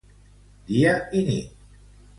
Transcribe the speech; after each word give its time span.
Dia 0.71 0.95
i 1.21 1.25
nit. 1.29 1.57